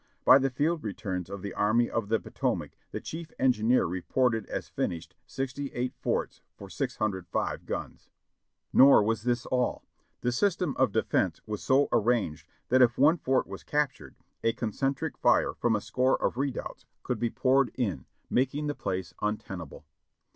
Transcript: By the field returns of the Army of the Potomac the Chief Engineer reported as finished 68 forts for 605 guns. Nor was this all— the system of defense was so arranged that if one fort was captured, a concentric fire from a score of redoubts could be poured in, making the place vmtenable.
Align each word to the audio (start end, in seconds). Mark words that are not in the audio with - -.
By 0.25 0.39
the 0.39 0.49
field 0.49 0.83
returns 0.83 1.29
of 1.29 1.43
the 1.43 1.53
Army 1.53 1.87
of 1.87 2.09
the 2.09 2.19
Potomac 2.19 2.71
the 2.89 2.99
Chief 2.99 3.31
Engineer 3.37 3.85
reported 3.85 4.47
as 4.47 4.67
finished 4.67 5.13
68 5.27 5.93
forts 6.01 6.41
for 6.57 6.71
605 6.71 7.67
guns. 7.67 8.09
Nor 8.73 9.03
was 9.03 9.21
this 9.21 9.45
all— 9.45 9.85
the 10.21 10.31
system 10.31 10.75
of 10.77 10.91
defense 10.91 11.39
was 11.45 11.61
so 11.61 11.87
arranged 11.91 12.47
that 12.69 12.81
if 12.81 12.97
one 12.97 13.19
fort 13.19 13.45
was 13.45 13.63
captured, 13.63 14.15
a 14.43 14.53
concentric 14.53 15.19
fire 15.19 15.53
from 15.53 15.75
a 15.75 15.81
score 15.81 16.19
of 16.19 16.35
redoubts 16.35 16.87
could 17.03 17.19
be 17.19 17.29
poured 17.29 17.69
in, 17.75 18.05
making 18.27 18.65
the 18.65 18.73
place 18.73 19.13
vmtenable. 19.21 19.83